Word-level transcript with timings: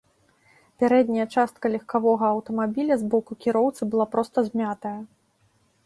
Пярэдняя 0.83 1.25
частка 1.35 1.65
легкавога 1.75 2.25
аўтамабіля 2.37 2.93
з 3.03 3.13
боку 3.15 3.31
кіроўцы 3.47 3.81
была 3.93 4.05
проста 4.17 4.37
змятая. 4.49 4.99